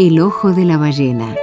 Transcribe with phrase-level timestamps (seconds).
[0.00, 1.34] El ojo de la ballena.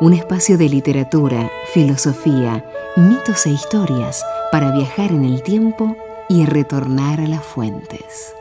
[0.00, 2.62] Un espacio de literatura, filosofía,
[2.94, 4.22] mitos e historias
[4.52, 5.96] para viajar en el tiempo
[6.28, 8.34] y retornar a las fuentes.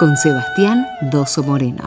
[0.00, 1.86] Con Sebastián Doso Moreno.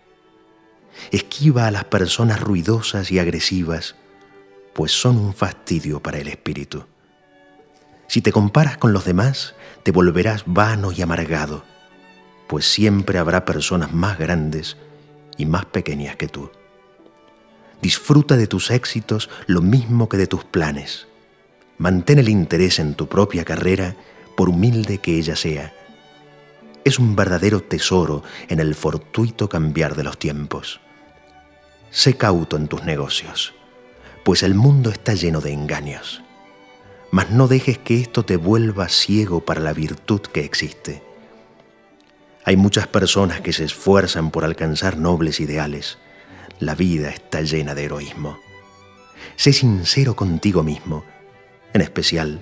[1.11, 3.95] Esquiva a las personas ruidosas y agresivas,
[4.73, 6.85] pues son un fastidio para el espíritu.
[8.07, 11.63] Si te comparas con los demás, te volverás vano y amargado,
[12.47, 14.77] pues siempre habrá personas más grandes
[15.37, 16.51] y más pequeñas que tú.
[17.81, 21.07] Disfruta de tus éxitos lo mismo que de tus planes.
[21.77, 23.95] Mantén el interés en tu propia carrera,
[24.35, 25.73] por humilde que ella sea.
[26.83, 30.79] Es un verdadero tesoro en el fortuito cambiar de los tiempos.
[31.91, 33.53] Sé cauto en tus negocios,
[34.23, 36.23] pues el mundo está lleno de engaños.
[37.11, 41.03] Mas no dejes que esto te vuelva ciego para la virtud que existe.
[42.45, 45.99] Hay muchas personas que se esfuerzan por alcanzar nobles ideales.
[46.59, 48.39] La vida está llena de heroísmo.
[49.35, 51.03] Sé sincero contigo mismo.
[51.73, 52.41] En especial,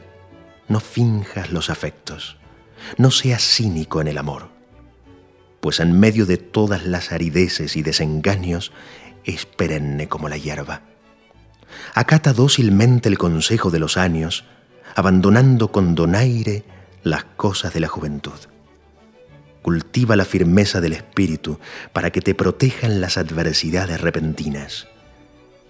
[0.70, 2.38] no finjas los afectos.
[2.98, 4.50] No seas cínico en el amor.
[5.62, 8.72] Pues en medio de todas las arideces y desengaños
[9.26, 10.82] es perenne como la hierba.
[11.94, 14.46] Acata dócilmente el consejo de los años,
[14.96, 16.64] abandonando con donaire
[17.04, 18.40] las cosas de la juventud.
[19.62, 21.60] Cultiva la firmeza del espíritu
[21.94, 24.88] para que te protejan las adversidades repentinas,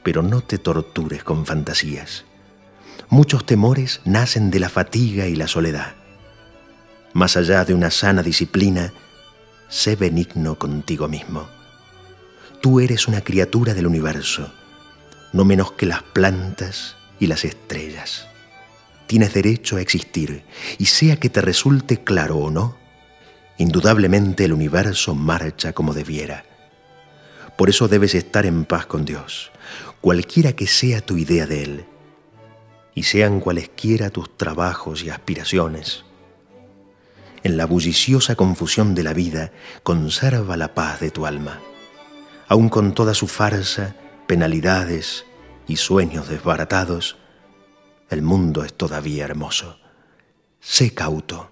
[0.03, 2.25] pero no te tortures con fantasías.
[3.09, 5.95] Muchos temores nacen de la fatiga y la soledad.
[7.13, 8.93] Más allá de una sana disciplina,
[9.67, 11.47] sé benigno contigo mismo
[12.61, 14.51] Tú eres una criatura del universo,
[15.31, 18.27] no menos que las plantas y las estrellas.
[19.07, 20.43] Tienes derecho a existir,
[20.77, 22.75] y sea que te resulte claro o no,
[23.57, 26.43] indudablemente el universo marcha como debiera.
[27.57, 29.51] Por eso debes estar en paz con Dios,
[30.01, 31.85] cualquiera que sea tu idea de Él,
[32.93, 36.03] y sean cualesquiera tus trabajos y aspiraciones.
[37.43, 39.51] En la bulliciosa confusión de la vida,
[39.83, 41.59] conserva la paz de tu alma
[42.49, 43.95] aun con toda su farsa,
[44.25, 45.25] penalidades
[45.67, 47.17] y sueños desbaratados,
[48.09, 49.77] el mundo es todavía hermoso.
[50.59, 51.51] Sé cauto,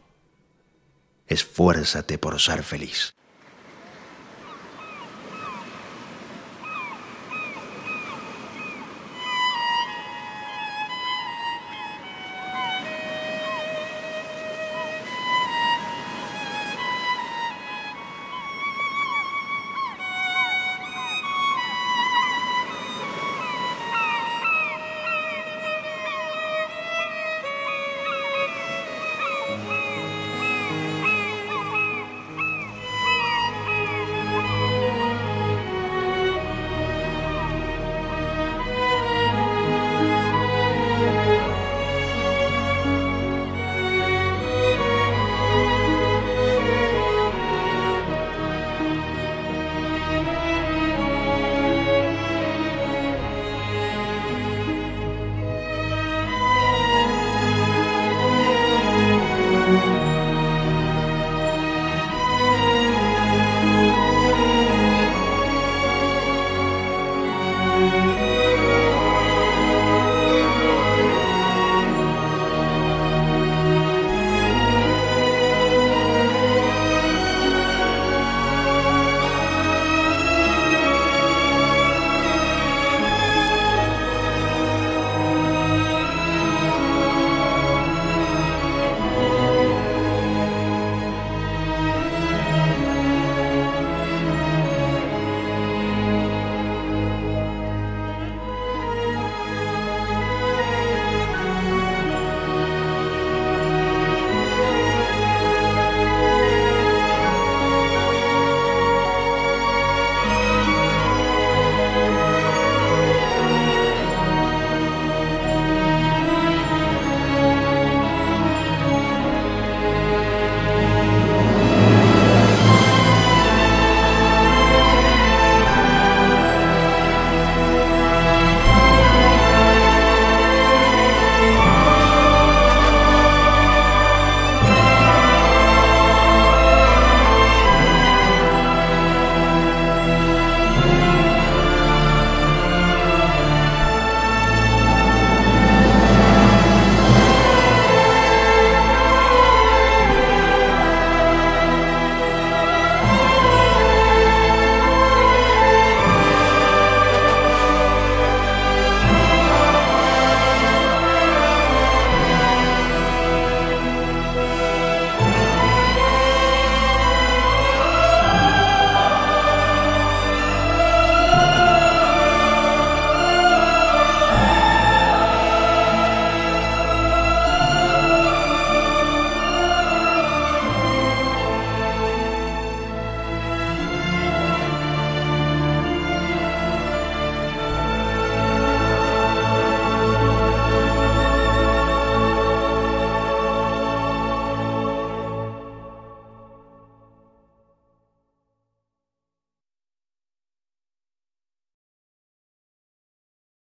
[1.27, 3.13] esfuérzate por ser feliz.